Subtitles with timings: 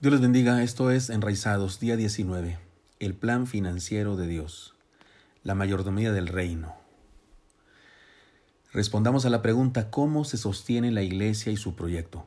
[0.00, 2.58] Dios les bendiga, esto es Enraizados, día 19,
[3.00, 4.74] el plan financiero de Dios,
[5.42, 6.74] la mayordomía del reino.
[8.72, 12.26] Respondamos a la pregunta, ¿cómo se sostiene la iglesia y su proyecto?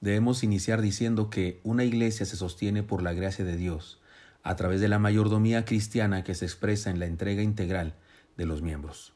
[0.00, 4.00] Debemos iniciar diciendo que una iglesia se sostiene por la gracia de Dios,
[4.42, 7.96] a través de la mayordomía cristiana que se expresa en la entrega integral
[8.38, 9.12] de los miembros.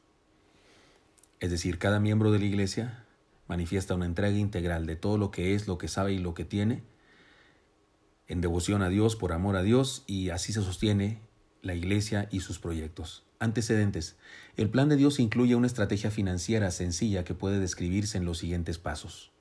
[1.39, 3.03] Es decir, cada miembro de la iglesia
[3.47, 6.45] manifiesta una entrega integral de todo lo que es, lo que sabe y lo que
[6.45, 6.83] tiene,
[8.27, 11.19] en devoción a Dios, por amor a Dios, y así se sostiene
[11.61, 13.23] la iglesia y sus proyectos.
[13.39, 14.15] Antecedentes.
[14.57, 18.77] El plan de Dios incluye una estrategia financiera sencilla que puede describirse en los siguientes
[18.77, 19.31] pasos.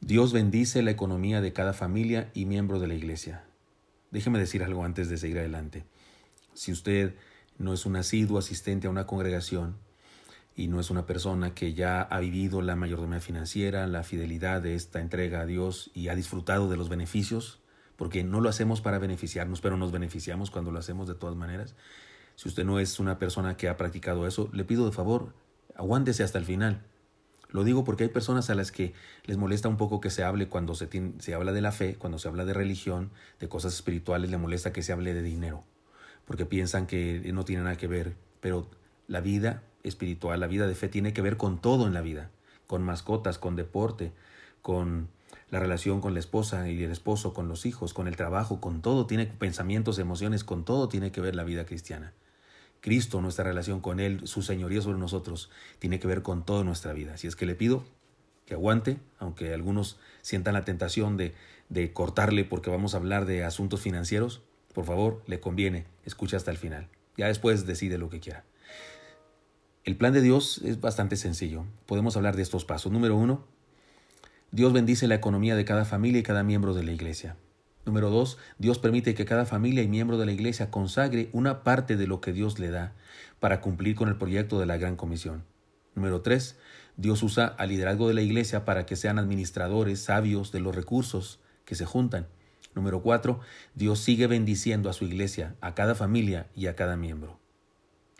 [0.00, 3.44] Dios bendice la economía de cada familia y miembro de la iglesia.
[4.10, 5.84] Déjeme decir algo antes de seguir adelante.
[6.52, 7.14] Si usted
[7.58, 9.76] no es un asiduo asistente a una congregación
[10.54, 14.74] y no es una persona que ya ha vivido la mayordomía financiera, la fidelidad de
[14.74, 17.60] esta entrega a Dios y ha disfrutado de los beneficios,
[17.96, 21.74] porque no lo hacemos para beneficiarnos, pero nos beneficiamos cuando lo hacemos de todas maneras.
[22.36, 25.34] Si usted no es una persona que ha practicado eso, le pido de favor,
[25.76, 26.82] aguántese hasta el final.
[27.48, 30.48] Lo digo porque hay personas a las que les molesta un poco que se hable
[30.48, 30.88] cuando se,
[31.20, 34.72] se habla de la fe, cuando se habla de religión, de cosas espirituales, le molesta
[34.72, 35.62] que se hable de dinero,
[36.24, 38.68] porque piensan que no tiene nada que ver, pero
[39.06, 42.30] la vida espiritual, la vida de fe tiene que ver con todo en la vida,
[42.66, 44.12] con mascotas, con deporte,
[44.60, 45.08] con
[45.54, 48.82] la relación con la esposa y el esposo, con los hijos, con el trabajo, con
[48.82, 52.12] todo, tiene pensamientos, emociones, con todo tiene que ver la vida cristiana.
[52.80, 56.92] Cristo, nuestra relación con Él, su señoría sobre nosotros, tiene que ver con toda nuestra
[56.92, 57.14] vida.
[57.14, 57.84] Así es que le pido
[58.46, 61.36] que aguante, aunque algunos sientan la tentación de,
[61.68, 66.50] de cortarle porque vamos a hablar de asuntos financieros, por favor, le conviene, escucha hasta
[66.50, 66.88] el final.
[67.16, 68.42] Ya después decide lo que quiera.
[69.84, 71.64] El plan de Dios es bastante sencillo.
[71.86, 72.90] Podemos hablar de estos pasos.
[72.90, 73.44] Número uno,
[74.54, 77.34] Dios bendice la economía de cada familia y cada miembro de la iglesia.
[77.86, 81.96] Número dos, Dios permite que cada familia y miembro de la iglesia consagre una parte
[81.96, 82.92] de lo que Dios le da
[83.40, 85.42] para cumplir con el proyecto de la Gran Comisión.
[85.96, 86.56] Número tres,
[86.96, 91.40] Dios usa al liderazgo de la iglesia para que sean administradores sabios de los recursos
[91.64, 92.28] que se juntan.
[92.76, 93.40] Número cuatro,
[93.74, 97.40] Dios sigue bendiciendo a su iglesia, a cada familia y a cada miembro.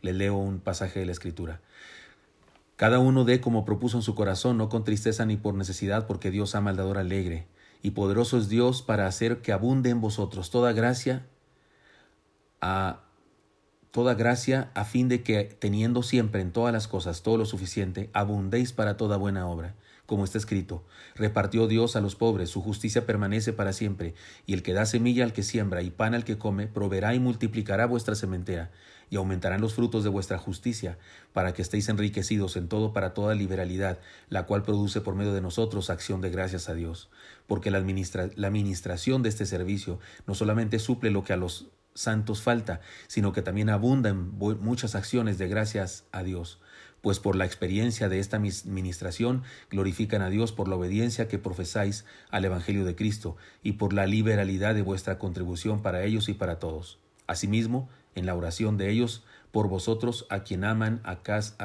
[0.00, 1.60] Le leo un pasaje de la Escritura.
[2.76, 6.30] Cada uno dé como propuso en su corazón, no con tristeza ni por necesidad, porque
[6.32, 7.46] Dios ama al dador alegre.
[7.82, 11.26] Y poderoso es Dios para hacer que abunde en vosotros toda gracia,
[12.60, 13.00] a
[13.92, 18.10] toda gracia, a fin de que, teniendo siempre en todas las cosas todo lo suficiente,
[18.12, 19.76] abundéis para toda buena obra.
[20.06, 24.14] Como está escrito, repartió Dios a los pobres, su justicia permanece para siempre,
[24.46, 27.20] y el que da semilla al que siembra y pan al que come, proveerá y
[27.20, 28.72] multiplicará vuestra sementera
[29.14, 30.98] y aumentarán los frutos de vuestra justicia,
[31.32, 35.40] para que estéis enriquecidos en todo para toda liberalidad, la cual produce por medio de
[35.40, 37.10] nosotros acción de gracias a Dios.
[37.46, 42.80] Porque la, administración de este servicio no solamente suple lo que a los santos falta,
[43.06, 46.58] sino que también abunda en muchas acciones de gracias a Dios
[47.00, 52.06] pues por la experiencia de esta administración glorifican a Dios por la obediencia que profesáis
[52.30, 56.58] al Evangelio de Cristo y por la liberalidad de vuestra contribución para ellos y para
[56.58, 56.98] todos.
[57.26, 61.22] Asimismo, en la oración de ellos por vosotros a quien aman a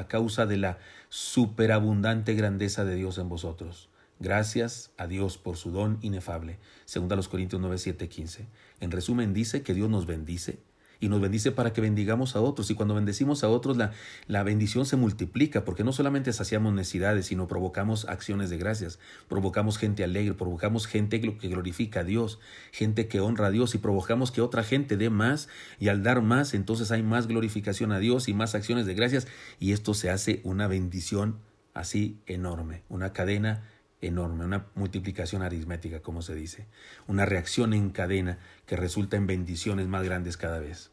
[0.08, 0.78] causa de la
[1.10, 3.90] superabundante grandeza de Dios en vosotros.
[4.20, 6.60] Gracias a Dios por su don inefable.
[6.86, 8.48] Segunda los Corintios 9, 7, 15.
[8.82, 10.60] En resumen dice que Dios nos bendice
[11.00, 12.70] y nos bendice para que bendigamos a otros.
[12.70, 13.92] Y cuando bendecimos a otros, la,
[14.28, 19.78] la bendición se multiplica, porque no solamente saciamos necesidades, sino provocamos acciones de gracias, provocamos
[19.78, 22.40] gente alegre, provocamos gente que glorifica a Dios,
[22.72, 25.50] gente que honra a Dios y provocamos que otra gente dé más
[25.80, 29.28] y al dar más, entonces hay más glorificación a Dios y más acciones de gracias
[29.60, 31.38] y esto se hace una bendición
[31.74, 33.64] así enorme, una cadena
[34.02, 36.68] enorme, una multiplicación aritmética, como se dice,
[37.08, 40.92] una reacción en cadena que resulta en bendiciones más grandes cada vez.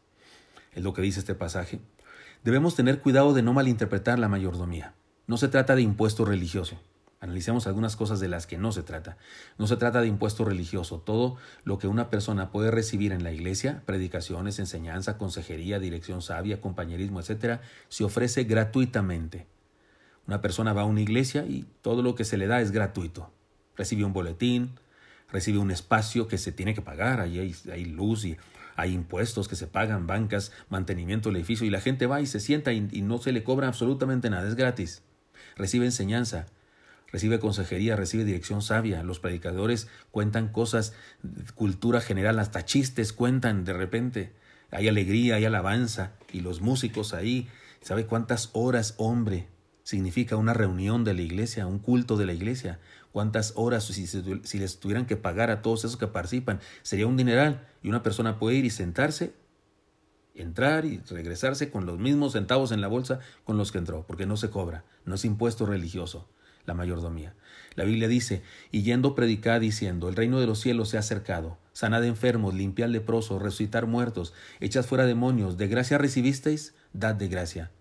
[0.73, 1.79] Es lo que dice este pasaje.
[2.43, 4.93] Debemos tener cuidado de no malinterpretar la mayordomía.
[5.25, 6.79] No se trata de impuesto religioso.
[7.19, 9.17] Analicemos algunas cosas de las que no se trata.
[9.57, 10.99] No se trata de impuesto religioso.
[10.99, 16.61] Todo lo que una persona puede recibir en la iglesia, predicaciones, enseñanza, consejería, dirección sabia,
[16.61, 19.47] compañerismo, etc., se ofrece gratuitamente.
[20.27, 23.31] Una persona va a una iglesia y todo lo que se le da es gratuito.
[23.77, 24.71] Recibe un boletín,
[25.31, 28.37] recibe un espacio que se tiene que pagar, ahí hay, luz y
[28.75, 32.39] hay impuestos que se pagan, bancas, mantenimiento del edificio y la gente va y se
[32.39, 35.01] sienta y, y no se le cobra absolutamente nada, es gratis.
[35.55, 36.45] Recibe enseñanza,
[37.11, 39.03] recibe consejería, recibe dirección sabia.
[39.03, 40.93] Los predicadores cuentan cosas,
[41.55, 44.33] cultura general, hasta chistes cuentan de repente.
[44.71, 47.47] Hay alegría, hay alabanza y los músicos ahí,
[47.81, 49.47] ¿sabe cuántas horas, hombre,
[49.87, 52.77] significa una reunión de la iglesia, un culto de la iglesia.
[53.13, 57.15] ¿Cuántas horas, si, si, les tuvieran que pagar a todos esos que participan, sería un
[57.15, 57.65] dineral?
[57.81, 59.33] Y una persona puede ir y sentarse,
[60.35, 64.25] entrar y regresarse con los mismos centavos en la bolsa con los que entró, porque
[64.25, 66.27] no se cobra, no es impuesto religioso
[66.65, 67.33] la mayordomía.
[67.75, 68.43] La Biblia dice,
[68.73, 72.89] y yendo predicar diciendo, el reino de los cielos se ha acercado, sanad enfermos, limpiad
[72.89, 77.71] leprosos, resucitar muertos, echad fuera demonios, de gracia recibisteis, dad de gracia.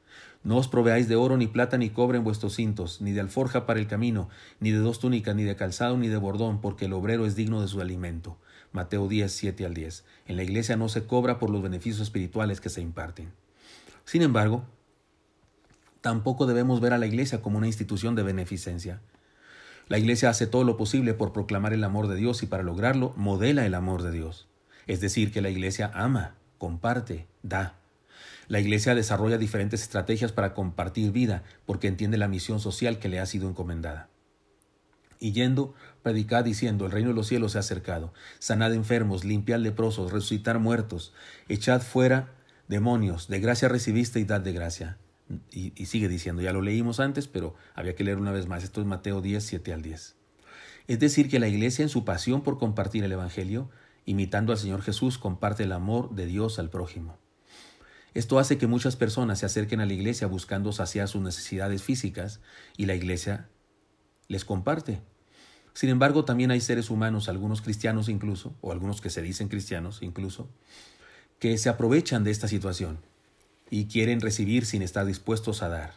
[0.46, 3.66] No os proveáis de oro, ni plata, ni cobre en vuestros cintos, ni de alforja
[3.66, 4.28] para el camino,
[4.60, 7.60] ni de dos túnicas, ni de calzado, ni de bordón, porque el obrero es digno
[7.60, 8.38] de su alimento.
[8.70, 10.04] Mateo 10, 7 al 10.
[10.26, 13.32] En la iglesia no se cobra por los beneficios espirituales que se imparten.
[14.04, 14.62] Sin embargo,
[16.00, 19.00] tampoco debemos ver a la iglesia como una institución de beneficencia.
[19.88, 23.12] La iglesia hace todo lo posible por proclamar el amor de Dios y para lograrlo
[23.16, 24.46] modela el amor de Dios.
[24.86, 27.80] Es decir, que la iglesia ama, comparte, da.
[28.48, 33.18] La Iglesia desarrolla diferentes estrategias para compartir vida porque entiende la misión social que le
[33.18, 34.08] ha sido encomendada.
[35.18, 39.58] Y yendo, predicad diciendo, el reino de los cielos se ha acercado, sanad enfermos, limpiad
[39.58, 41.12] leprosos, resucitar muertos,
[41.48, 42.34] echad fuera
[42.68, 44.98] demonios, de gracia recibiste y dad de gracia.
[45.50, 48.62] Y, y, sigue diciendo, ya lo leímos antes, pero había que leer una vez más.
[48.62, 50.14] Esto es Mateo 10, 7 al 10.
[50.86, 53.68] Es decir, que la iglesia en su pasión por compartir el Evangelio,
[54.04, 57.18] imitando al Señor Jesús, comparte el amor de Dios al prójimo.
[58.16, 62.40] Esto hace que muchas personas se acerquen a la iglesia buscando saciar sus necesidades físicas
[62.78, 63.50] y la iglesia
[64.26, 65.02] les comparte.
[65.74, 69.98] Sin embargo, también hay seres humanos, algunos cristianos incluso, o algunos que se dicen cristianos
[70.00, 70.48] incluso,
[71.38, 73.00] que se aprovechan de esta situación
[73.68, 75.92] y quieren recibir sin estar dispuestos a dar.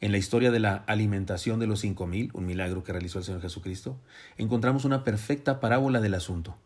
[0.00, 3.26] En la historia de la alimentación de los cinco mil, un milagro que realizó el
[3.26, 4.00] Señor Jesucristo,
[4.38, 6.56] encontramos una perfecta parábola del asunto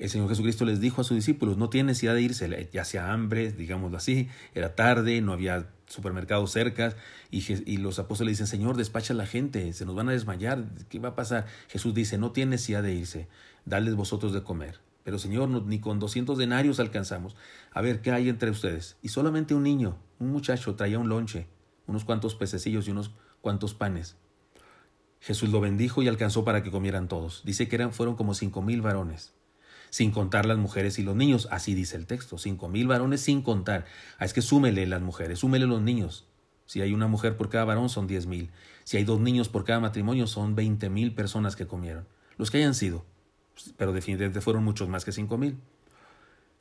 [0.00, 3.12] el Señor Jesucristo les dijo a sus discípulos, no tienen necesidad de irse, ya sea
[3.12, 6.94] hambre, digámoslo así, era tarde, no había supermercados cerca,
[7.30, 10.98] y, los apóstoles dicen, Señor, despacha a la gente, se nos van a desmayar, ¿qué
[10.98, 11.46] va a pasar?
[11.68, 13.28] Jesús dice, no tienen necesidad de irse,
[13.64, 14.80] dadles vosotros de comer.
[15.04, 17.34] Pero Señor, ni con doscientos denarios alcanzamos.
[17.72, 18.96] A ver, ¿qué hay entre ustedes?
[19.02, 21.48] Y solamente un niño, un muchacho, traía un lonche,
[21.86, 24.16] unos cuantos pececillos y unos cuantos panes.
[25.18, 27.42] Jesús lo bendijo y alcanzó para que comieran todos.
[27.44, 29.34] Dice que eran, fueron como cinco mil varones
[29.92, 31.46] sin contar las mujeres y los niños.
[31.50, 33.84] Así dice el texto, cinco mil varones sin contar.
[34.18, 36.26] Ah, es que súmele las mujeres, súmele los niños.
[36.64, 38.50] Si hay una mujer por cada varón son diez mil.
[38.84, 42.08] Si hay dos niños por cada matrimonio son veinte mil personas que comieron.
[42.38, 43.04] Los que hayan sido.
[43.76, 45.58] Pero definitivamente fueron muchos más que cinco mil.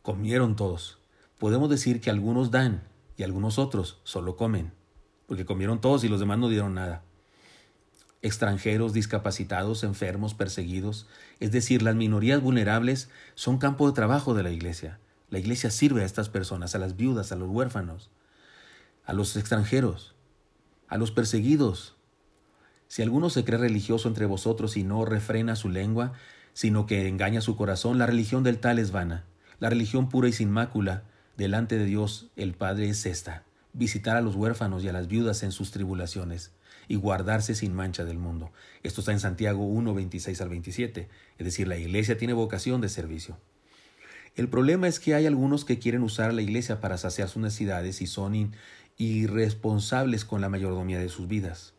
[0.01, 0.99] Comieron todos.
[1.39, 2.83] Podemos decir que algunos dan
[3.15, 4.73] y algunos otros solo comen.
[5.25, 7.05] Porque comieron todos y los demás no dieron nada
[8.21, 11.07] extranjeros, discapacitados, enfermos, perseguidos,
[11.39, 14.99] es decir, las minorías vulnerables son campo de trabajo de la iglesia.
[15.29, 18.09] La iglesia sirve a estas personas, a las viudas, a los huérfanos,
[19.05, 20.13] a los extranjeros,
[20.87, 21.95] a los perseguidos.
[22.87, 26.13] Si alguno se cree religioso entre vosotros y no refrena su lengua,
[26.53, 29.23] sino que engaña su corazón, la religión del tal es vana.
[29.59, 31.03] La religión pura y sin mácula
[31.37, 35.43] delante de Dios el Padre es esta, visitar a los huérfanos y a las viudas
[35.43, 36.51] en sus tribulaciones
[36.91, 38.51] y guardarse sin mancha del mundo.
[38.83, 41.07] Esto está en Santiago 1, 26 al 27.
[41.37, 43.37] Es decir, la iglesia tiene vocación de servicio.
[44.35, 48.01] El problema es que hay algunos que quieren usar la iglesia para saciar sus necesidades
[48.01, 48.51] y son
[48.97, 51.75] irresponsables con la mayordomía de sus vidas.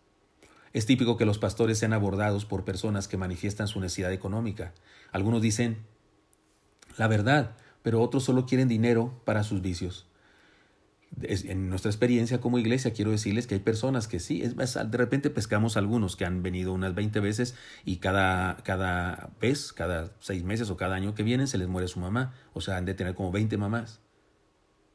[0.72, 4.72] Es típico que los pastores sean abordados por personas que manifiestan su necesidad económica.
[5.10, 5.76] Algunos dicen
[6.96, 10.06] la verdad, pero otros solo quieren dinero para sus vicios
[11.20, 15.30] en nuestra experiencia como iglesia, quiero decirles que hay personas que sí, es de repente
[15.30, 17.54] pescamos algunos que han venido unas 20 veces
[17.84, 21.88] y cada, cada vez, cada seis meses o cada año que vienen se les muere
[21.88, 22.34] su mamá.
[22.54, 24.00] O sea, han de tener como 20 mamás.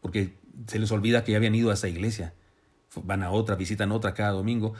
[0.01, 0.35] Porque
[0.67, 2.33] se les olvida que ya habían ido a esa iglesia.
[3.03, 4.73] Van a otra, visitan otra cada domingo.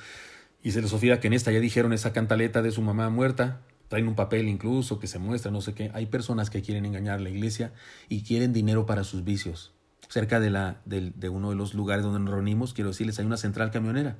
[0.63, 3.61] Y se les olvida que en esta ya dijeron esa cantaleta de su mamá muerta.
[3.89, 5.91] Traen un papel incluso que se muestra, no sé qué.
[5.93, 7.73] Hay personas que quieren engañar a la iglesia
[8.09, 9.76] y quieren dinero para sus vicios
[10.09, 13.37] cerca de, la, de, uno de los lugares donde nos reunimos, quiero decirles, hay una
[13.37, 14.17] central camionera.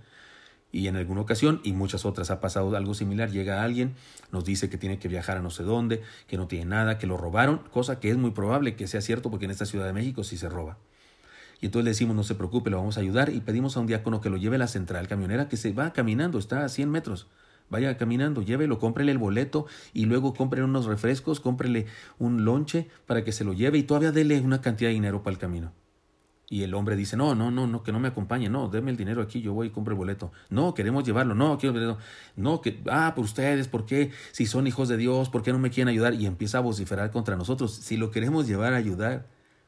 [0.72, 3.32] Y en alguna ocasión, y muchas otras, ha pasado algo similar.
[3.32, 3.96] Llega alguien,
[4.32, 7.08] nos dice que tiene que viajar a no sé dónde, que no tiene nada, que
[7.08, 9.94] lo robaron, cosa que es muy probable que sea cierto porque en esta Ciudad de
[9.94, 10.78] México sí se roba.
[11.62, 13.88] Y entonces le decimos, no se preocupe, lo vamos a ayudar y pedimos a un
[13.88, 16.90] diácono que lo lleve a la central camionera, que se va caminando, está a 100
[16.90, 17.28] metros.
[17.70, 21.86] Vaya caminando, llévelo, cómprele el boleto y luego cómprele unos refrescos, cómprele
[22.18, 25.34] un lonche para que se lo lleve y todavía dele una cantidad de dinero para
[25.34, 25.74] el camino.
[26.50, 28.96] Y el hombre dice, no, no, no, no, que no me acompañe, no, déme el
[28.96, 30.32] dinero aquí, yo voy y compro el boleto.
[30.50, 31.98] No, queremos llevarlo, no, quiero el
[32.38, 34.12] No, que, ah, por ustedes, ¿por qué?
[34.32, 36.14] Si son hijos de Dios, ¿por qué no me quieren ayudar?
[36.14, 37.74] Y empieza a vociferar contra nosotros.
[37.74, 39.28] Si lo queremos llevar a ayudar,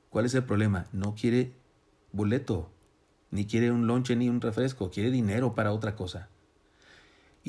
[0.10, 0.86] ¿cuál es el problema?
[0.94, 1.52] No quiere
[2.14, 2.72] boleto.
[3.32, 6.30] ni quiere un lonche ni un refresco, quiere dinero para otra cosa.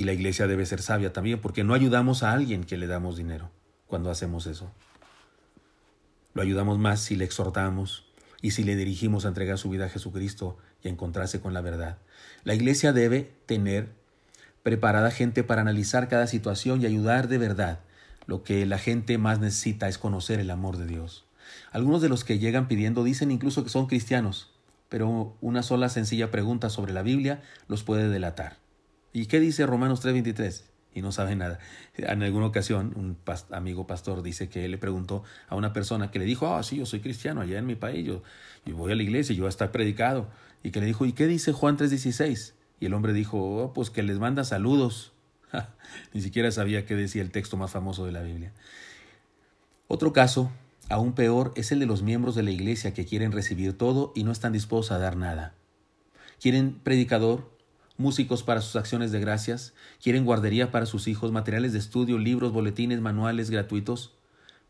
[0.00, 3.18] Y la iglesia debe ser sabia también, porque no ayudamos a alguien que le damos
[3.18, 3.50] dinero
[3.86, 4.72] cuando hacemos eso.
[6.32, 8.06] Lo ayudamos más si le exhortamos
[8.40, 11.60] y si le dirigimos a entregar su vida a Jesucristo y a encontrarse con la
[11.60, 11.98] verdad.
[12.44, 13.90] La iglesia debe tener
[14.62, 17.80] preparada gente para analizar cada situación y ayudar de verdad.
[18.24, 21.26] Lo que la gente más necesita es conocer el amor de Dios.
[21.72, 24.50] Algunos de los que llegan pidiendo dicen incluso que son cristianos,
[24.88, 28.59] pero una sola sencilla pregunta sobre la Biblia los puede delatar.
[29.12, 30.64] ¿Y qué dice Romanos 3:23?
[30.92, 31.58] Y no sabe nada.
[31.96, 33.16] En alguna ocasión, un
[33.52, 36.76] amigo pastor dice que él le preguntó a una persona que le dijo, ah, sí,
[36.76, 38.22] yo soy cristiano allá en mi país, yo,
[38.74, 40.28] voy a la iglesia, yo voy a estar predicado.
[40.64, 42.54] Y que le dijo, ¿y qué dice Juan 3:16?
[42.80, 45.12] Y el hombre dijo, oh, pues que les manda saludos.
[46.12, 48.52] Ni siquiera sabía qué decía el texto más famoso de la Biblia.
[49.86, 50.50] Otro caso,
[50.88, 54.24] aún peor, es el de los miembros de la iglesia que quieren recibir todo y
[54.24, 55.54] no están dispuestos a dar nada.
[56.40, 57.50] Quieren predicador,
[58.00, 62.52] músicos para sus acciones de gracias, quieren guardería para sus hijos, materiales de estudio, libros,
[62.52, 64.14] boletines, manuales gratuitos.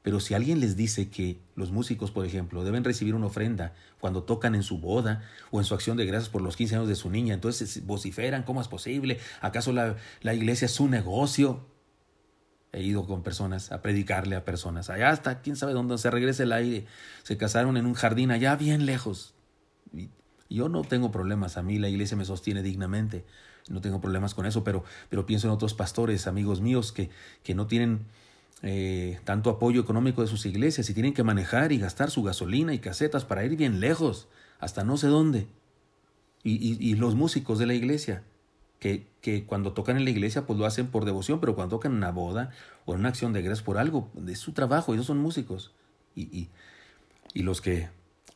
[0.03, 4.23] Pero si alguien les dice que los músicos, por ejemplo, deben recibir una ofrenda cuando
[4.23, 6.95] tocan en su boda o en su acción de gracias por los 15 años de
[6.97, 9.19] su niña, entonces vociferan, ¿cómo es posible?
[9.41, 11.67] ¿Acaso la, la iglesia es un negocio?
[12.73, 14.91] He ido con personas a predicarle a personas.
[14.91, 16.87] Allá hasta quién sabe dónde se regresa el aire.
[17.23, 19.35] Se casaron en un jardín allá bien lejos.
[20.51, 21.57] Yo no tengo problemas.
[21.57, 23.25] A mí la iglesia me sostiene dignamente.
[23.69, 27.11] No tengo problemas con eso, pero, pero pienso en otros pastores, amigos míos, que,
[27.43, 28.01] que no tienen
[28.63, 32.75] eh, tanto apoyo económico de sus iglesias y tienen que manejar y gastar su gasolina
[32.75, 34.29] y casetas para ir bien lejos,
[34.59, 35.47] hasta no sé dónde.
[36.43, 38.23] Y, los músicos de la iglesia,
[38.79, 41.93] que, que, cuando tocan en la iglesia pues lo hacen por devoción, pero cuando tocan
[41.93, 42.51] en una boda
[42.87, 45.73] o en una acción de gracias por algo, de su trabajo, ellos son músicos.
[46.17, 46.49] Y,
[47.35, 47.89] y, los que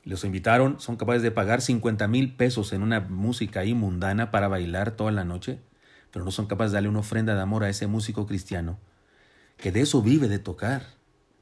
[0.05, 4.49] los invitaron son capaces de pagar 50 mil pesos en una música ahí mundana para
[4.49, 5.61] bailar toda la noche,
[6.11, 8.79] pero no son capaces de darle una ofrenda de amor a ese músico cristiano
[9.57, 10.83] que de eso vive, de tocar.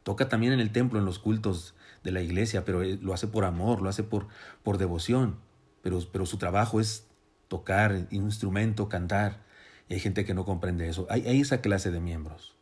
[0.02, 3.45] Toca también en el templo, en los cultos de la iglesia, pero lo hace por
[3.45, 4.28] amor, lo hace por,
[4.62, 5.37] por devoción.
[5.83, 7.07] Pero, pero su trabajo es
[7.49, 9.42] tocar un instrumento, cantar.
[9.88, 11.07] Y hay gente que no comprende eso.
[11.11, 12.54] Hay, hay esa clase de miembros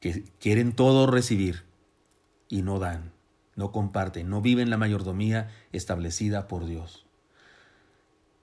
[0.00, 1.64] que quieren todo recibir
[2.48, 3.12] y no dan,
[3.56, 7.06] no comparten, no viven la mayordomía establecida por Dios.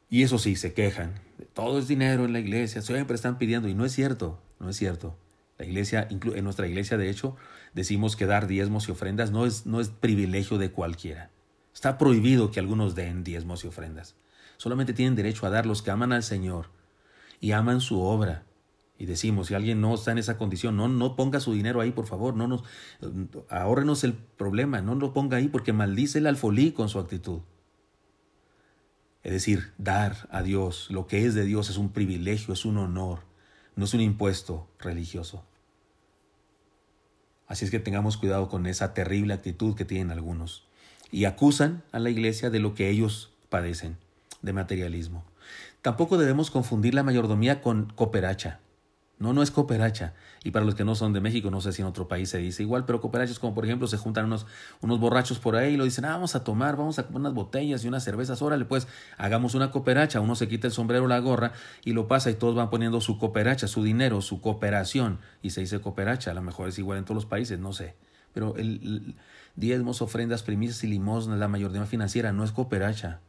[0.10, 1.20] Y eso sí, se quejan.
[1.54, 3.68] Todo es dinero en la iglesia, siempre están pidiendo.
[3.68, 5.18] Y no es cierto, no es cierto.
[5.58, 7.36] La iglesia, en nuestra iglesia, de hecho,
[7.74, 11.32] decimos que dar diezmos y ofrendas no es, no es privilegio de cualquiera.
[11.74, 14.16] Está prohibido que algunos den diezmos y ofrendas.
[14.58, 16.70] Solamente tienen derecho a dar los que aman al Señor
[17.40, 18.44] y aman su obra.
[19.00, 21.92] Y decimos, si alguien no está en esa condición, no, no ponga su dinero ahí,
[21.92, 22.64] por favor, no nos,
[23.50, 27.42] ahórrenos el problema, no lo ponga ahí porque maldice el alfolí con su actitud.
[29.24, 32.78] Es decir, dar a Dios lo que es de Dios es un privilegio, es un
[32.78, 33.28] honor
[33.78, 35.46] no es un impuesto religioso.
[37.48, 40.68] Así es que tengamos cuidado con esa terrible actitud que tienen algunos
[41.12, 43.96] y acusan a la iglesia de lo que ellos padecen,
[44.42, 45.24] de materialismo.
[45.82, 48.60] Tampoco debemos confundir la mayordomía con cooperacha.
[49.20, 50.14] No, no es cooperacha.
[50.44, 52.38] Y para los que no son de México, no sé si en otro país se
[52.38, 54.46] dice igual, pero cooperacha es como, por ejemplo, se juntan unos,
[54.82, 57.34] unos borrachos por ahí y lo dicen, ah, vamos a tomar, vamos a comer unas
[57.34, 60.20] botellas y unas cervezas, órale, pues hagamos una cooperacha.
[60.20, 63.18] Uno se quita el sombrero, la gorra y lo pasa y todos van poniendo su
[63.18, 65.20] cooperacha, su dinero, su cooperación.
[65.42, 67.96] Y se dice cooperacha, a lo mejor es igual en todos los países, no sé.
[68.34, 69.16] Pero el,
[69.56, 73.20] diezmos, ofrendas, primicias y limosnas, la mayoría financiera, no es cooperacha.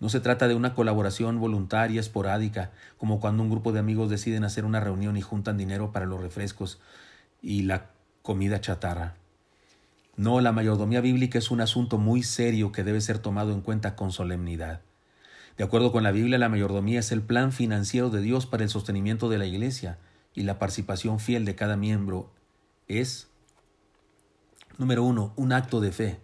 [0.00, 4.44] No se trata de una colaboración voluntaria, esporádica, como cuando un grupo de amigos deciden
[4.44, 6.80] hacer una reunión y juntan dinero para los refrescos
[7.40, 7.90] y la
[8.22, 9.14] comida chatarra.
[10.16, 13.96] No, la mayordomía bíblica es un asunto muy serio que debe ser tomado en cuenta
[13.96, 14.80] con solemnidad.
[15.56, 18.70] De acuerdo con la Biblia, la mayordomía es el plan financiero de Dios para el
[18.70, 19.98] sostenimiento de la Iglesia
[20.34, 22.32] y la participación fiel de cada miembro
[22.88, 23.28] es,
[24.78, 26.20] número uno, un acto de fe.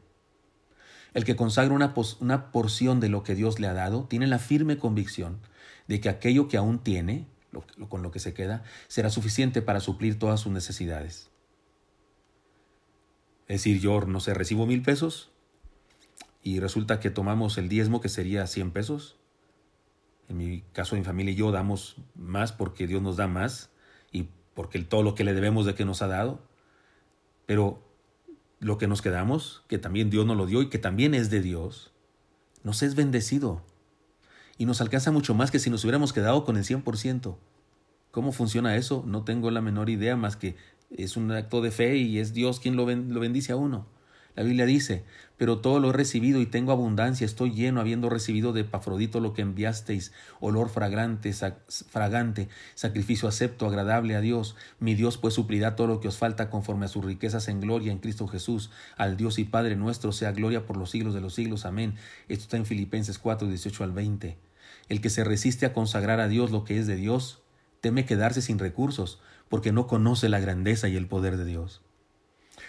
[1.15, 4.39] El que consagra una, una porción de lo que Dios le ha dado tiene la
[4.39, 5.41] firme convicción
[5.89, 7.27] de que aquello que aún tiene,
[7.89, 11.31] con lo que se queda, será suficiente para suplir todas sus necesidades.
[13.49, 15.33] Es decir, yo, no sé, recibo mil pesos
[16.43, 19.17] y resulta que tomamos el diezmo que sería cien pesos.
[20.29, 23.71] En mi caso, mi familia y yo damos más porque Dios nos da más
[24.13, 26.41] y porque todo lo que le debemos de que nos ha dado.
[27.47, 27.90] Pero
[28.61, 31.41] lo que nos quedamos, que también Dios nos lo dio y que también es de
[31.41, 31.93] Dios,
[32.63, 33.63] nos es bendecido.
[34.59, 37.37] Y nos alcanza mucho más que si nos hubiéramos quedado con el 100%.
[38.11, 39.03] ¿Cómo funciona eso?
[39.07, 40.57] No tengo la menor idea más que
[40.91, 43.87] es un acto de fe y es Dios quien lo, bendice a uno.
[44.41, 45.05] La Biblia dice,
[45.37, 49.35] pero todo lo he recibido y tengo abundancia, estoy lleno, habiendo recibido de Pafrodito lo
[49.35, 51.35] que enviasteis, olor fragrante,
[51.91, 54.57] fragante, sacrificio acepto, agradable a Dios.
[54.79, 57.93] Mi Dios pues suplirá todo lo que os falta conforme a sus riquezas en gloria
[57.93, 58.71] en Cristo Jesús.
[58.97, 61.67] Al Dios y Padre nuestro sea gloria por los siglos de los siglos.
[61.67, 61.97] Amén.
[62.29, 64.39] Esto está en Filipenses 4, 18 al 20.
[64.89, 67.43] El que se resiste a consagrar a Dios lo que es de Dios,
[67.83, 69.21] teme quedarse sin recursos,
[69.51, 71.83] porque no conoce la grandeza y el poder de Dios.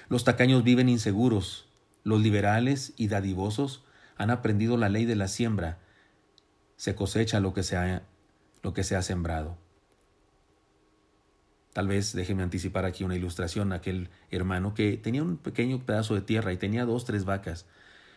[0.10, 1.68] Los tacaños viven inseguros.
[2.04, 3.84] Los liberales y dadivosos
[4.18, 5.80] han aprendido la ley de la siembra.
[6.76, 8.04] Se cosecha lo que se ha,
[8.64, 9.58] lo que se ha sembrado.
[11.74, 13.72] Tal vez déjeme anticipar aquí una ilustración.
[13.72, 17.66] Aquel hermano que tenía un pequeño pedazo de tierra y tenía dos, tres vacas.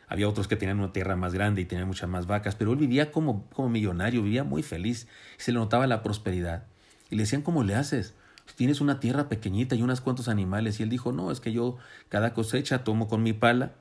[0.08, 2.78] Había otros que tenían una tierra más grande y tenían muchas más vacas, pero él
[2.78, 5.08] vivía como, como millonario, vivía muy feliz.
[5.38, 6.66] Se le notaba la prosperidad.
[7.10, 8.14] Y le decían, ¿cómo le haces?
[8.56, 10.80] Tienes una tierra pequeñita y unos cuantos animales.
[10.80, 11.76] Y él dijo, no, es que yo
[12.08, 13.72] cada cosecha tomo con mi pala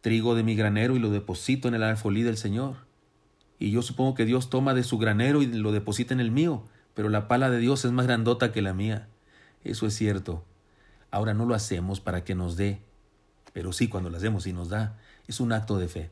[0.00, 2.76] trigo de mi granero y lo deposito en el alfolí del Señor.
[3.58, 6.64] Y yo supongo que Dios toma de su granero y lo deposita en el mío,
[6.92, 9.08] pero la pala de Dios es más grandota que la mía.
[9.64, 10.44] Eso es cierto.
[11.10, 12.82] Ahora no lo hacemos para que nos dé,
[13.54, 14.98] pero sí cuando lo hacemos y nos da.
[15.26, 16.10] Es un acto de fe.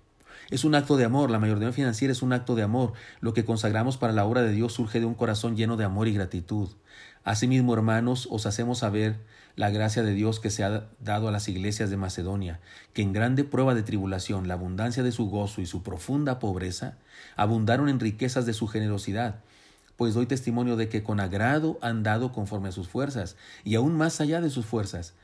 [0.51, 2.93] Es un acto de amor, la mayoría financiera es un acto de amor.
[3.21, 6.09] Lo que consagramos para la obra de Dios surge de un corazón lleno de amor
[6.09, 6.69] y gratitud.
[7.25, 9.17] Asimismo, hermanos, os hacemos saber
[9.55, 12.61] la gracia de Dios que se ha dado a las iglesias de Macedonia,
[12.95, 16.97] que en grande prueba de tribulación, la abundancia de su gozo y su profunda pobreza,
[17.37, 19.37] abundaron en riquezas de su generosidad,
[19.97, 23.95] pues doy testimonio de que con agrado han dado conforme a sus fuerzas, y aún
[23.95, 25.15] más allá de sus fuerzas,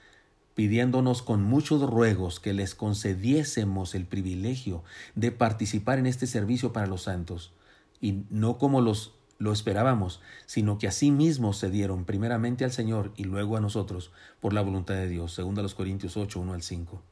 [0.58, 4.82] pidiéndonos con muchos ruegos que les concediésemos el privilegio
[5.14, 7.52] de participar en este servicio para los santos,
[8.00, 13.12] y no como los lo esperábamos, sino que así mismos se dieron primeramente al Señor
[13.16, 14.10] y luego a nosotros
[14.40, 17.02] por la voluntad de Dios, según los Corintios 8, 1 al 5.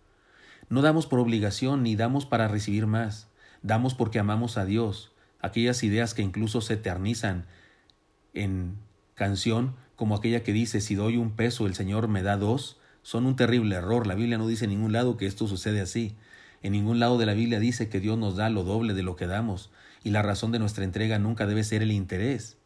[0.68, 3.28] No damos por obligación ni damos para recibir más,
[3.62, 7.46] damos porque amamos a Dios, aquellas ideas que incluso se eternizan
[8.34, 8.76] en
[9.14, 13.24] canción, como aquella que dice, si doy un peso, el Señor me da dos, son
[13.24, 14.08] un terrible error.
[14.08, 16.16] La Biblia no dice en ningún lado que esto sucede así.
[16.60, 19.14] En ningún lado de la Biblia dice que Dios nos da lo doble de lo
[19.14, 19.70] que damos,
[20.02, 22.56] y la razón de nuestra entrega nunca debe ser el interés.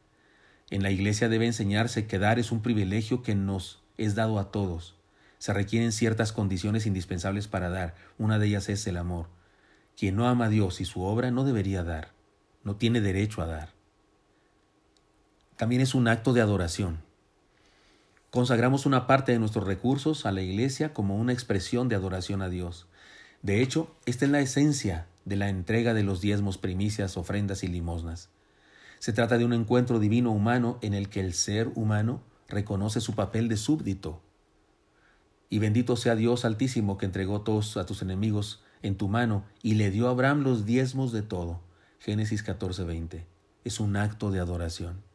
[0.71, 4.51] En la iglesia debe enseñarse que dar es un privilegio que nos es dado a
[4.51, 4.97] todos.
[5.37, 7.95] Se requieren ciertas condiciones indispensables para dar.
[8.17, 9.27] Una de ellas es el amor.
[9.95, 12.15] Quien no ama a Dios y su obra no debería dar,
[12.65, 13.75] no tiene derecho a dar.
[15.57, 17.10] También es un acto de adoración.
[18.31, 22.49] Consagramos una parte de nuestros recursos a la iglesia como una expresión de adoración a
[22.49, 22.87] Dios.
[23.43, 27.67] De hecho, esta es la esencia de la entrega de los diezmos, primicias, ofrendas y
[27.67, 28.29] limosnas.
[29.01, 33.17] Se trata de un encuentro divino humano en el que el ser humano reconoce su
[33.17, 34.23] papel de súbdito.
[35.49, 39.75] Y bendito sea Dios altísimo que entregó todos a tus enemigos en tu mano y
[39.75, 41.61] le dio a Abraham los diezmos de todo.
[41.99, 43.25] Génesis 14:20.
[43.65, 45.10] Es un acto de adoración.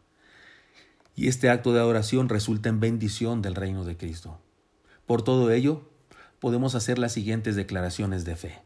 [1.15, 4.39] Y este acto de adoración resulta en bendición del reino de Cristo.
[5.05, 5.89] Por todo ello,
[6.39, 8.61] podemos hacer las siguientes declaraciones de fe.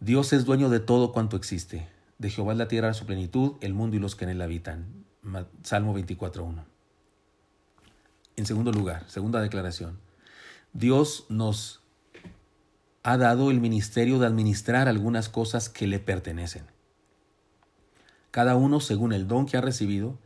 [0.00, 1.88] Dios es dueño de todo cuanto existe.
[2.18, 4.86] De Jehová la tierra su plenitud, el mundo y los que en él habitan.
[5.62, 6.64] Salmo 24.1.
[8.36, 9.98] En segundo lugar, segunda declaración.
[10.72, 11.80] Dios nos
[13.02, 16.64] ha dado el ministerio de administrar algunas cosas que le pertenecen.
[18.30, 20.18] Cada uno, según el don que ha recibido,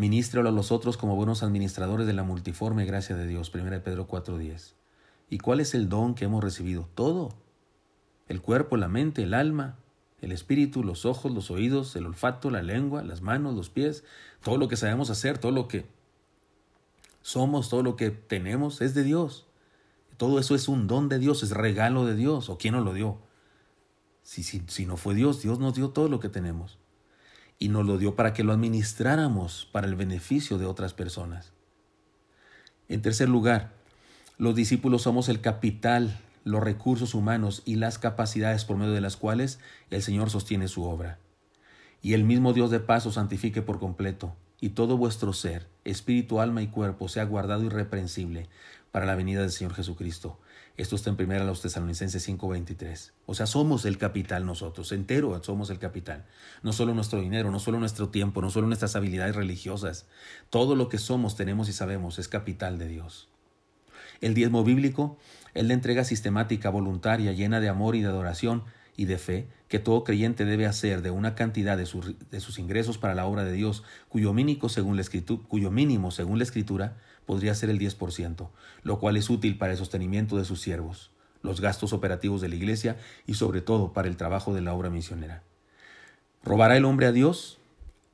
[0.00, 3.52] Ministralo a los otros como buenos administradores de la multiforme gracia de Dios.
[3.54, 4.72] 1 Pedro 4:10.
[5.28, 6.88] ¿Y cuál es el don que hemos recibido?
[6.94, 7.34] Todo.
[8.26, 9.76] El cuerpo, la mente, el alma,
[10.22, 14.02] el espíritu, los ojos, los oídos, el olfato, la lengua, las manos, los pies,
[14.42, 15.84] todo lo que sabemos hacer, todo lo que
[17.20, 19.48] somos, todo lo que tenemos es de Dios.
[20.16, 22.48] Todo eso es un don de Dios, es regalo de Dios.
[22.48, 23.18] ¿O quién nos lo dio?
[24.22, 26.79] Si, si, si no fue Dios, Dios nos dio todo lo que tenemos
[27.60, 31.52] y nos lo dio para que lo administráramos para el beneficio de otras personas.
[32.88, 33.70] En tercer lugar,
[34.38, 39.18] los discípulos somos el capital, los recursos humanos y las capacidades por medio de las
[39.18, 41.18] cuales el Señor sostiene su obra.
[42.02, 46.40] Y el mismo Dios de paz os santifique por completo, y todo vuestro ser, espíritu,
[46.40, 48.48] alma y cuerpo sea guardado irreprensible
[48.90, 50.38] para la venida del Señor Jesucristo.
[50.80, 53.12] Esto está en primera los tesalonicenses 5:23.
[53.26, 56.24] O sea, somos el capital nosotros, entero somos el capital.
[56.62, 60.06] No solo nuestro dinero, no solo nuestro tiempo, no solo nuestras habilidades religiosas.
[60.48, 63.28] Todo lo que somos, tenemos y sabemos es capital de Dios.
[64.22, 65.18] El diezmo bíblico
[65.52, 68.64] es la entrega sistemática, voluntaria, llena de amor y de adoración
[68.96, 71.86] y de fe que todo creyente debe hacer de una cantidad de,
[72.30, 76.10] de sus ingresos para la obra de Dios, cuyo mínimo, según la escritura, cuyo mínimo,
[76.10, 78.48] según la escritura, podría ser el 10%,
[78.82, 81.10] lo cual es útil para el sostenimiento de sus siervos,
[81.42, 84.90] los gastos operativos de la iglesia y sobre todo para el trabajo de la obra
[84.90, 85.42] misionera.
[86.42, 87.58] ¿Robará el hombre a Dios?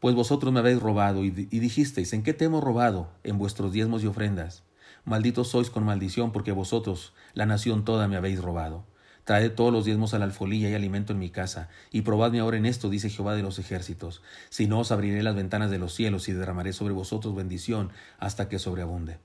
[0.01, 3.09] Pues vosotros me habéis robado y, dijisteis, ¿en qué te hemos robado?
[3.25, 4.63] En vuestros diezmos y ofrendas.
[5.05, 8.85] Malditos sois con maldición, porque vosotros, la nación toda, me habéis robado.
[9.27, 12.59] Traed todos los diezmos a la alfolía y alimento en mi casa, y probadme ahora
[12.59, 14.23] en esto, dice Jehová de los ejércitos.
[14.51, 18.49] Si no, os abriré las ventanas de los cielos y derramaré sobre vosotros bendición hasta
[18.49, 19.19] que sobreabunde.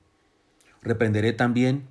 [0.81, 1.87] Reprenderé también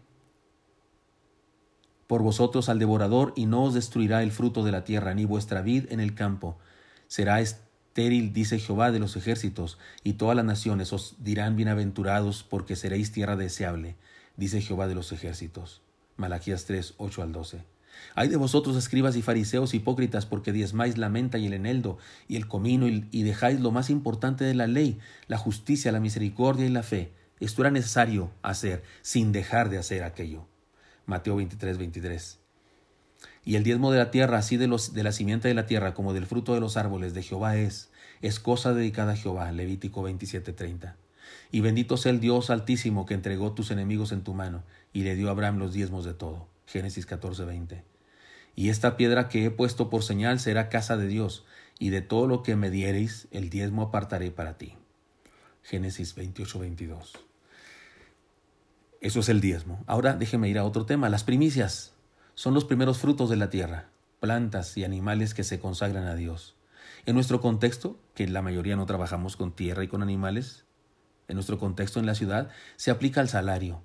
[2.08, 5.62] por vosotros al devorador, y no os destruirá el fruto de la tierra, ni vuestra
[5.62, 6.58] vid en el campo.
[7.06, 12.74] Será estéril, dice Jehová de los ejércitos, y todas las naciones os dirán bienaventurados, porque
[12.74, 13.94] seréis tierra deseable,
[14.36, 15.80] dice Jehová de los ejércitos.
[16.16, 17.79] Malaquías 3, 8 al 12.
[18.14, 22.36] Hay de vosotros, escribas y fariseos hipócritas, porque diezmáis la menta y el eneldo y
[22.36, 26.70] el comino, y dejáis lo más importante de la ley, la justicia, la misericordia y
[26.70, 27.12] la fe.
[27.40, 30.46] Esto era necesario hacer, sin dejar de hacer aquello.
[31.06, 32.38] Mateo 23, 23.
[33.44, 35.94] Y el diezmo de la tierra, así de, los, de la simiente de la tierra
[35.94, 39.50] como del fruto de los árboles de Jehová es, es cosa dedicada a Jehová.
[39.50, 40.96] Levítico 27, 30.
[41.50, 45.16] Y bendito sea el Dios altísimo que entregó tus enemigos en tu mano y le
[45.16, 46.48] dio a Abraham los diezmos de todo.
[46.66, 47.89] Génesis 14, 20.
[48.60, 51.46] Y esta piedra que he puesto por señal será casa de Dios,
[51.78, 54.76] y de todo lo que me diereis, el diezmo apartaré para ti.
[55.62, 57.14] Génesis 28, 22.
[59.00, 59.82] Eso es el diezmo.
[59.86, 61.08] Ahora déjeme ir a otro tema.
[61.08, 61.94] Las primicias
[62.34, 63.88] son los primeros frutos de la tierra,
[64.20, 66.54] plantas y animales que se consagran a Dios.
[67.06, 70.66] En nuestro contexto, que la mayoría no trabajamos con tierra y con animales,
[71.28, 73.80] en nuestro contexto en la ciudad, se aplica al salario.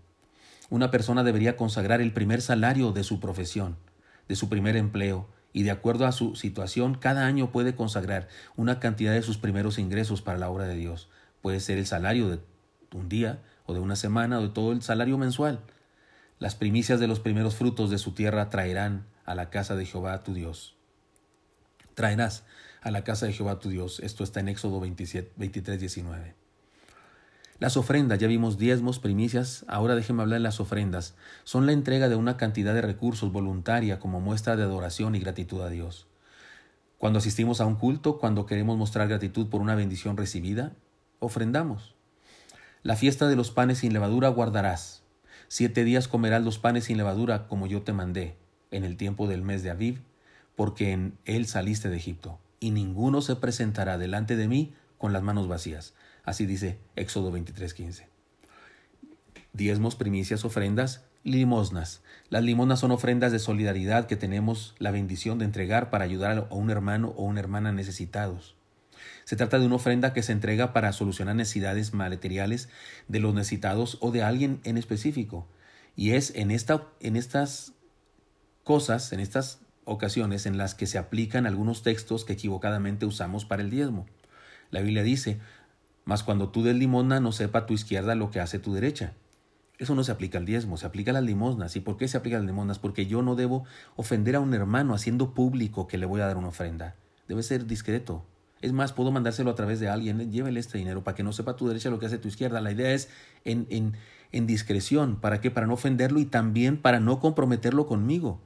[0.69, 3.77] Una persona debería consagrar el primer salario de su profesión,
[4.27, 8.79] de su primer empleo, y de acuerdo a su situación, cada año puede consagrar una
[8.79, 11.07] cantidad de sus primeros ingresos para la obra de Dios.
[11.41, 12.39] Puede ser el salario de
[12.91, 15.59] un día, o de una semana o de todo el salario mensual.
[16.39, 20.23] Las primicias de los primeros frutos de su tierra traerán a la casa de Jehová
[20.23, 20.75] tu Dios.
[21.93, 22.43] Traerás
[22.81, 23.99] a la casa de Jehová tu Dios.
[24.01, 26.44] Esto está en Éxodo 27, 23, 19.
[27.57, 31.15] Las ofrendas, ya vimos diezmos, primicias, ahora déjeme hablar de las ofrendas.
[31.45, 35.61] Son la entrega de una cantidad de recursos voluntaria como muestra de adoración y gratitud
[35.61, 36.07] a Dios.
[36.97, 40.73] Cuando asistimos a un culto, cuando queremos mostrar gratitud por una bendición recibida,
[41.19, 41.95] ofrendamos.
[42.83, 45.03] La fiesta de los panes sin levadura guardarás.
[45.47, 48.35] Siete días comerás los panes sin levadura como yo te mandé,
[48.71, 50.01] en el tiempo del mes de Aviv,
[50.57, 55.23] porque en él saliste de Egipto, y ninguno se presentará delante de mí con las
[55.23, 55.93] manos vacías.
[56.25, 58.07] Así dice Éxodo 23:15.
[59.53, 62.01] Diezmos, primicias, ofrendas, limosnas.
[62.29, 66.53] Las limosnas son ofrendas de solidaridad que tenemos la bendición de entregar para ayudar a
[66.53, 68.55] un hermano o una hermana necesitados.
[69.23, 72.69] Se trata de una ofrenda que se entrega para solucionar necesidades materiales
[73.07, 75.47] de los necesitados o de alguien en específico.
[75.95, 77.73] Y es en, esta, en estas
[78.63, 83.61] cosas, en estas ocasiones en las que se aplican algunos textos que equivocadamente usamos para
[83.61, 84.05] el diezmo.
[84.71, 85.39] La Biblia dice,
[86.05, 89.13] mas cuando tú des limosna no sepa tu izquierda lo que hace tu derecha.
[89.77, 91.75] Eso no se aplica al diezmo, se aplica a las limosnas.
[91.75, 92.79] ¿Y por qué se aplica a las limosnas?
[92.79, 93.65] Porque yo no debo
[93.97, 96.95] ofender a un hermano haciendo público que le voy a dar una ofrenda.
[97.27, 98.23] Debe ser discreto.
[98.61, 101.57] Es más, puedo mandárselo a través de alguien, llévele este dinero para que no sepa
[101.57, 102.61] tu derecha lo que hace tu izquierda.
[102.61, 103.09] La idea es
[103.43, 103.95] en, en,
[104.31, 105.19] en discreción.
[105.19, 105.51] ¿Para qué?
[105.51, 108.39] Para no ofenderlo y también para no comprometerlo conmigo.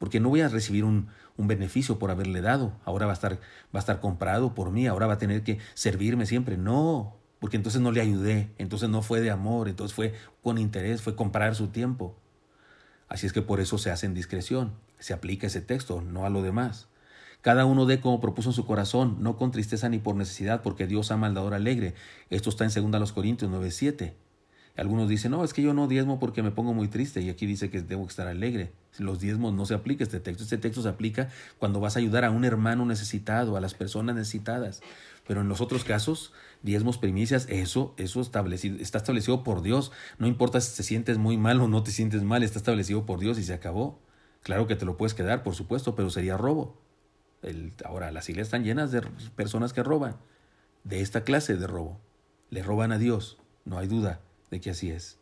[0.00, 2.72] Porque no voy a recibir un, un beneficio por haberle dado.
[2.84, 3.38] Ahora va a, estar, va
[3.74, 6.56] a estar comprado por mí, ahora va a tener que servirme siempre.
[6.56, 11.02] No, porque entonces no le ayudé, entonces no fue de amor, entonces fue con interés,
[11.02, 12.16] fue comprar su tiempo.
[13.08, 16.30] Así es que por eso se hace en discreción, se aplica ese texto, no a
[16.30, 16.88] lo demás.
[17.40, 20.86] Cada uno dé como propuso en su corazón, no con tristeza ni por necesidad, porque
[20.86, 21.94] Dios ama al dador alegre.
[22.28, 24.14] Esto está en 2 Corintios 9:7.
[24.80, 27.44] Algunos dicen, no, es que yo no diezmo porque me pongo muy triste y aquí
[27.44, 28.72] dice que debo estar alegre.
[28.96, 30.42] Los diezmos no se aplica este texto.
[30.42, 34.16] Este texto se aplica cuando vas a ayudar a un hermano necesitado, a las personas
[34.16, 34.80] necesitadas.
[35.26, 39.92] Pero en los otros casos, diezmos, primicias, eso, eso establecido, está establecido por Dios.
[40.16, 43.20] No importa si te sientes muy mal o no te sientes mal, está establecido por
[43.20, 44.00] Dios y se acabó.
[44.42, 46.80] Claro que te lo puedes quedar, por supuesto, pero sería robo
[47.84, 49.02] ahora, las iglesias están llenas de
[49.36, 50.16] personas que roban,
[50.84, 52.00] de esta clase de robo.
[52.48, 55.18] Le roban a Dios, no hay duda de que así es.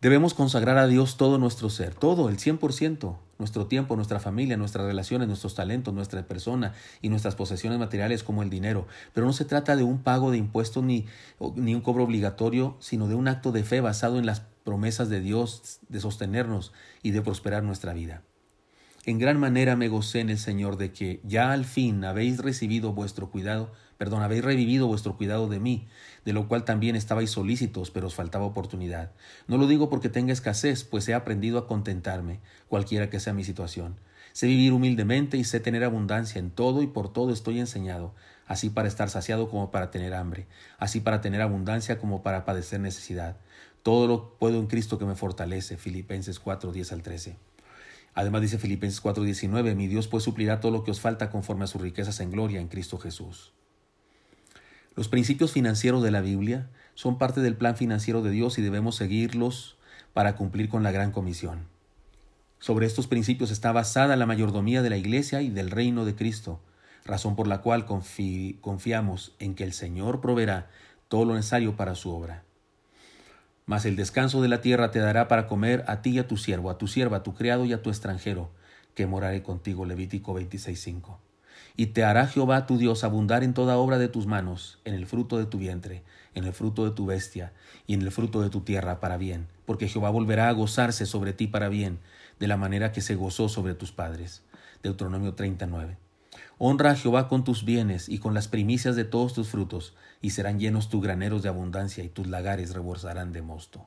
[0.00, 4.86] Debemos consagrar a Dios todo nuestro ser, todo, el 100%, nuestro tiempo, nuestra familia, nuestras
[4.86, 8.86] relaciones, nuestros talentos, nuestra persona y nuestras posesiones materiales como el dinero.
[9.14, 11.06] Pero no se trata de un pago de impuestos ni,
[11.54, 15.20] ni un cobro obligatorio, sino de un acto de fe basado en las promesas de
[15.20, 16.72] Dios de sostenernos
[17.02, 18.22] y de prosperar nuestra vida.
[19.06, 22.92] En gran manera me gocé en el Señor de que ya al fin habéis recibido
[22.92, 25.86] vuestro cuidado Perdón, habéis revivido vuestro cuidado de mí,
[26.24, 29.12] de lo cual también estabais solícitos, pero os faltaba oportunidad.
[29.46, 33.44] No lo digo porque tenga escasez, pues he aprendido a contentarme, cualquiera que sea mi
[33.44, 33.96] situación.
[34.32, 38.14] Sé vivir humildemente y sé tener abundancia en todo y por todo estoy enseñado,
[38.46, 40.46] así para estar saciado como para tener hambre,
[40.78, 43.38] así para tener abundancia como para padecer necesidad.
[43.82, 45.78] Todo lo puedo en Cristo que me fortalece.
[45.78, 47.36] Filipenses 4, 10 al 13.
[48.14, 51.66] Además dice Filipenses 4:19, mi Dios pues suplirá todo lo que os falta conforme a
[51.66, 53.52] sus riquezas en gloria en Cristo Jesús.
[54.96, 58.96] Los principios financieros de la Biblia son parte del plan financiero de Dios y debemos
[58.96, 59.76] seguirlos
[60.14, 61.66] para cumplir con la gran comisión.
[62.58, 66.60] Sobre estos principios está basada la mayordomía de la Iglesia y del reino de Cristo,
[67.04, 70.70] razón por la cual confiamos en que el Señor proveerá
[71.08, 72.44] todo lo necesario para su obra.
[73.66, 76.38] Mas el descanso de la tierra te dará para comer a ti y a tu
[76.38, 78.50] siervo, a tu sierva, a tu criado y a tu extranjero,
[78.94, 79.84] que moraré contigo.
[79.84, 81.25] Levítico 26.5.
[81.76, 85.06] Y te hará Jehová tu Dios abundar en toda obra de tus manos, en el
[85.06, 86.02] fruto de tu vientre,
[86.34, 87.52] en el fruto de tu bestia,
[87.86, 91.32] y en el fruto de tu tierra para bien, porque Jehová volverá a gozarse sobre
[91.32, 91.98] ti para bien,
[92.40, 94.42] de la manera que se gozó sobre tus padres.
[94.82, 95.98] Deuteronomio 39.
[96.58, 100.30] Honra a Jehová con tus bienes y con las primicias de todos tus frutos, y
[100.30, 103.86] serán llenos tus graneros de abundancia y tus lagares rebosarán de mosto.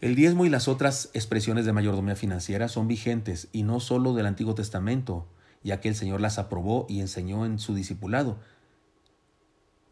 [0.00, 4.26] El diezmo y las otras expresiones de mayordomía financiera son vigentes y no sólo del
[4.26, 5.26] Antiguo Testamento,
[5.62, 8.38] ya que el Señor las aprobó y enseñó en su discipulado.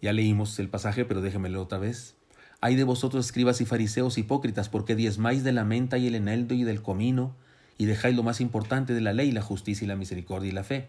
[0.02, 2.16] Ya leímos el pasaje, pero déjemelo otra vez.
[2.60, 6.54] Hay de vosotros escribas y fariseos hipócritas, porque diezmáis de la menta y el eneldo
[6.54, 7.36] y del comino,
[7.78, 10.64] y dejáis lo más importante de la ley, la justicia y la misericordia y la
[10.64, 10.88] fe.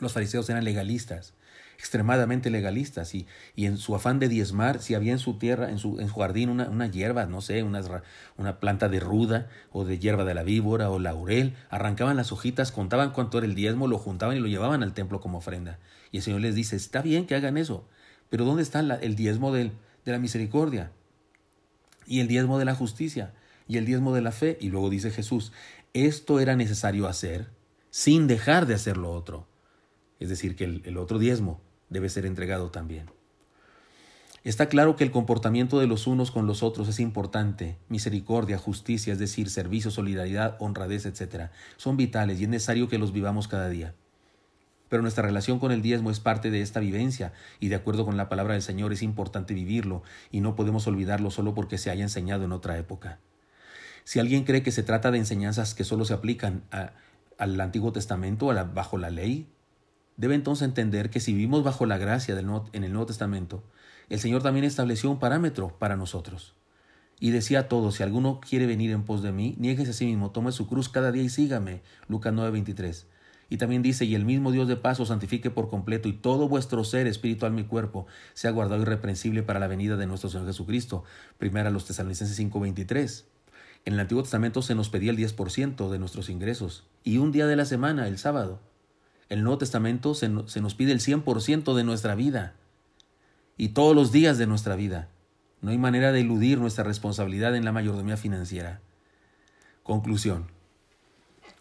[0.00, 1.34] Los fariseos eran legalistas,
[1.78, 5.78] extremadamente legalistas y, y, en su afán de diezmar, si había en su tierra, en
[5.78, 7.82] su, jardín una, hierba, no sé, una,
[8.36, 12.72] una planta de ruda o de hierba de la víbora o laurel, arrancaban las hojitas,
[12.72, 15.78] contaban cuánto era el diezmo, lo juntaban y lo llevaban al templo como ofrenda.
[16.10, 17.86] Y el Señor les dice, está bien que hagan eso,
[18.28, 19.72] pero ¿dónde está el diezmo de
[20.04, 20.92] la misericordia?
[22.06, 23.32] Y el diezmo de la justicia,
[23.72, 24.58] y el diezmo de la fe.
[24.60, 25.52] Y luego dice Jesús,
[25.94, 27.48] esto era necesario hacer
[27.90, 29.46] sin dejar de hacer lo otro.
[30.22, 33.06] Es decir, que el, otro diezmo debe ser entregado también.
[34.44, 37.76] Está claro que el comportamiento de los unos con los otros es importante.
[37.88, 41.50] Misericordia, justicia, es decir, servicio, solidaridad, honradez, etc.
[41.76, 43.94] Son vitales y es necesario que los vivamos cada día.
[44.88, 48.16] Pero nuestra relación con el diezmo es parte de esta vivencia y de acuerdo con
[48.16, 52.04] la palabra del Señor es importante vivirlo y no podemos olvidarlo solo porque se haya
[52.04, 53.18] enseñado en otra época.
[54.04, 56.62] Si alguien cree que se trata de enseñanzas que solo se aplican
[57.38, 59.48] al Antiguo Testamento, a bajo la ley,
[60.16, 63.62] Debe entonces entender que si vivimos bajo la gracia del en el Nuevo Testamento,
[64.08, 66.54] el Señor también estableció un parámetro para nosotros.
[67.18, 70.06] Y decía a todos, si alguno quiere venir en pos de mí, nieguese a sí
[70.06, 71.82] mismo, tome su cruz cada día y sígame.
[72.08, 73.06] Lucas 9:23.
[73.48, 76.48] Y también dice, y el mismo Dios de paz os santifique por completo, y todo
[76.48, 81.04] vuestro ser, espiritual, mi cuerpo, sea guardado irreprensible para la venida de nuestro Señor Jesucristo.
[81.38, 83.26] Primera los tesalonicenses 5:23.
[83.84, 87.46] En el Antiguo Testamento se nos pedía el 10% de nuestros ingresos, y un día
[87.46, 88.60] de la semana, el sábado
[89.32, 92.52] el Nuevo Testamento se, nos pide el 100% de nuestra vida
[93.56, 95.08] y todos los días de nuestra vida.
[95.62, 98.82] No hay manera de eludir nuestra responsabilidad en la mayordomía financiera.
[99.84, 100.48] Conclusión.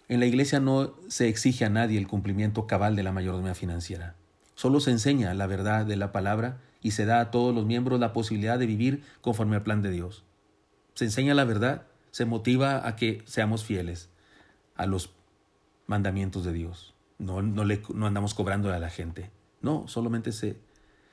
[0.10, 4.16] En la iglesia no se exige a nadie el cumplimiento cabal de la mayordomía financiera.
[4.56, 8.02] Solo se enseña la verdad de la palabra y se da a todos los miembros
[8.02, 10.26] la posibilidad de vivir conforme al plan de Dios.
[10.94, 14.10] Se enseña la verdad, se motiva a que seamos fieles
[14.76, 15.14] a los
[15.88, 16.91] mandamientos de Dios.
[17.22, 19.30] No, no, le, no andamos cobrando a la gente.
[19.62, 20.58] No, solamente se,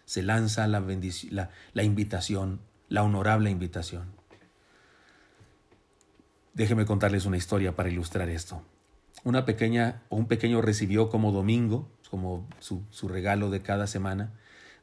[0.06, 0.80] se lanza la,
[1.30, 4.06] la, la invitación, la honorable invitación.
[6.54, 8.62] Déjenme contarles una historia para ilustrar esto.
[9.22, 14.32] Una pequeña o un pequeño recibió como domingo, como su, su regalo de cada semana,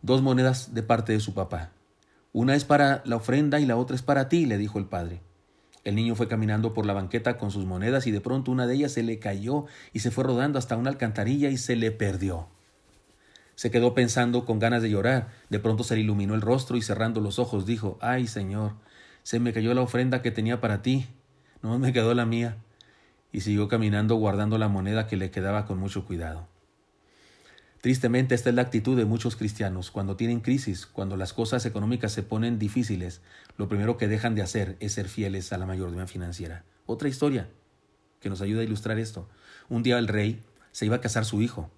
[0.04, 1.72] dos monedas de parte de su papá.
[2.34, 5.22] Una es para la ofrenda y la otra es para ti, le dijo el padre.
[5.86, 8.74] El niño fue caminando por la banqueta con sus monedas y de pronto una de
[8.74, 12.50] ellas se le cayó y se fue rodando hasta una alcantarilla y se le perdió.
[13.54, 15.30] Se quedó pensando con ganas de llorar.
[15.50, 18.74] De pronto se le iluminó el rostro y cerrando los ojos dijo, Ay, Señor,
[19.22, 21.06] se me cayó la ofrenda que tenía para ti.
[21.62, 22.58] No me quedó la mía.
[23.32, 26.48] Y siguió caminando guardando la moneda que le quedaba con mucho cuidado.
[27.86, 29.92] Tristemente, esta es la actitud de muchos cristianos.
[29.92, 33.22] Cuando tienen crisis, cuando las cosas económicas se ponen difíciles,
[33.58, 36.66] lo primero que dejan de hacer es ser fieles a la mayoría financiera.
[36.88, 37.48] Otra historia
[38.20, 39.30] que nos ayuda a ilustrar esto.
[39.70, 41.70] Un día el rey se iba a casar su hijo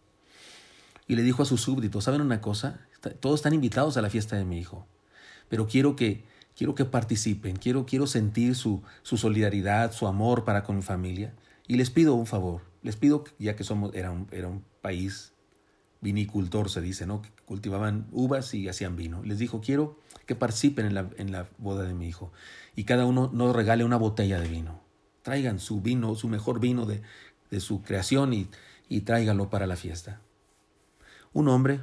[1.07, 2.87] y le dijo a sus súbditos, ¿saben una cosa?
[3.19, 4.87] Todos están invitados a la fiesta de mi hijo,
[5.49, 6.23] pero quiero que,
[6.55, 11.33] quiero que participen, quiero, quiero sentir su, su solidaridad, su amor para con mi familia
[11.67, 12.61] y les pido un favor.
[12.81, 15.33] Les pido, ya que somos, era un, era un país
[16.01, 17.21] vinicultor se dice, ¿no?
[17.21, 19.23] Que cultivaban uvas y hacían vino.
[19.23, 22.31] Les dijo, quiero que participen en la, en la boda de mi hijo.
[22.75, 24.81] Y cada uno nos regale una botella de vino.
[25.23, 27.01] Traigan su vino, su mejor vino de,
[27.49, 28.47] de su creación y,
[28.89, 30.21] y tráiganlo para la fiesta.
[31.33, 31.81] Un hombre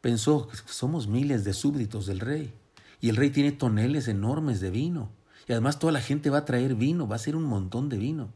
[0.00, 2.52] pensó, somos miles de súbditos del rey.
[3.00, 5.10] Y el rey tiene toneles enormes de vino.
[5.46, 7.96] Y además toda la gente va a traer vino, va a ser un montón de
[7.96, 8.32] vino.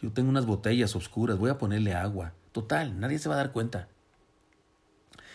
[0.00, 2.34] Yo tengo unas botellas oscuras, voy a ponerle agua.
[2.52, 3.88] Total, nadie se va a dar cuenta.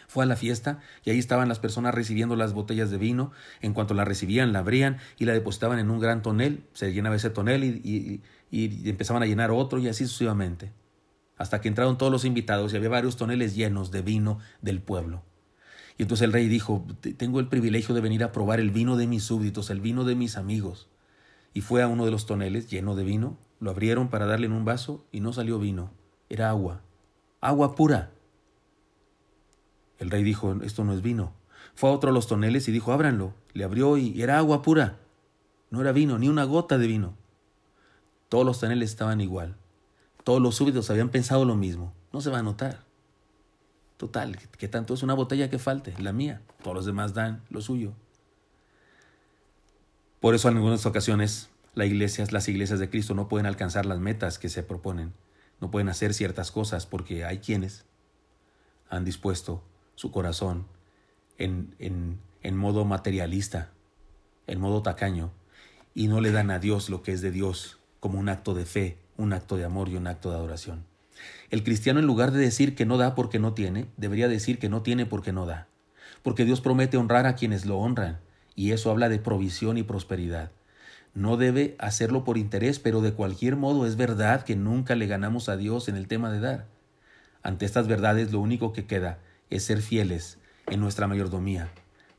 [0.10, 3.32] Fue a la fiesta y ahí estaban las personas recibiendo las botellas de vino.
[3.62, 6.64] En cuanto la recibían, la abrían y la depositaban en un gran tonel.
[6.74, 10.72] Se llenaba ese tonel y, y empezaban a llenar otro y así sucesivamente.
[11.38, 15.22] Hasta que entraron todos los invitados y había varios toneles llenos de vino del pueblo.
[16.00, 19.06] Y entonces el rey dijo, tengo el privilegio de venir a probar el vino de
[19.06, 20.90] mis súbditos, el vino de mis amigos.
[21.54, 24.54] Y fue a uno de los toneles lleno de vino, lo abrieron para darle en
[24.54, 25.92] un vaso y no salió vino,
[26.30, 26.82] era agua,
[27.42, 28.12] agua pura.
[30.00, 31.34] El rey dijo, esto no es vino.
[31.76, 33.34] Fue a otro de los toneles y dijo, ábranlo.
[33.54, 34.98] Le abrió y era agua pura.
[35.70, 37.16] No era vino, ni una gota de vino.
[38.30, 39.56] Todos los toneles estaban igual.
[40.24, 41.94] Todos los súbditos habían pensado lo mismo.
[42.14, 42.84] No se va a notar.
[43.98, 45.94] Total, ¿qué tanto es una botella que falte?
[46.00, 46.42] La mía.
[46.64, 47.94] Todos los demás dan lo suyo.
[50.22, 54.00] Por eso en algunas ocasiones las iglesias, las iglesias de Cristo no pueden alcanzar las
[54.00, 55.14] metas que se proponen.
[55.60, 57.86] No pueden hacer ciertas cosas porque hay quienes
[58.90, 59.64] han dispuesto
[60.00, 60.66] su corazón
[61.38, 63.72] en, en, en modo materialista,
[64.48, 65.34] en modo tacaño,
[65.94, 68.64] y no le dan a Dios lo que es de Dios como un acto de
[68.64, 70.86] fe, un acto de amor y un acto de adoración.
[71.50, 74.70] El cristiano en lugar de decir que no da porque no tiene, debería decir que
[74.70, 75.68] no tiene porque no da.
[76.24, 78.22] Porque Dios promete honrar a quienes lo honran,
[78.56, 80.52] y eso habla de provisión y prosperidad.
[81.14, 85.50] No debe hacerlo por interés, pero de cualquier modo es verdad que nunca le ganamos
[85.50, 86.68] a Dios en el tema de dar.
[87.44, 91.72] Ante estas verdades lo único que queda es ser fieles en nuestra mayordomía,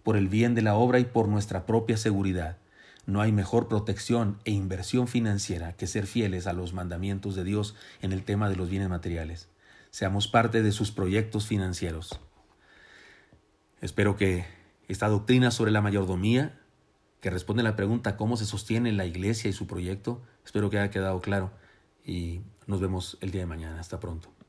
[0.02, 2.58] por el bien de la obra y por nuestra propia seguridad.
[3.06, 7.74] No hay mejor protección e inversión financiera que ser fieles a los mandamientos de Dios
[8.02, 9.48] en el tema de los bienes materiales.
[9.90, 12.20] Seamos parte de sus proyectos financieros.
[13.80, 14.44] Espero que
[14.88, 16.58] esta doctrina sobre la mayordomía,
[17.20, 20.78] que responde a la pregunta cómo se sostiene la iglesia y su proyecto, espero que
[20.78, 21.50] haya quedado claro
[22.04, 23.80] y nos vemos el día de mañana.
[23.80, 24.39] Hasta pronto.